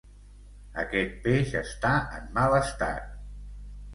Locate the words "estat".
2.61-3.07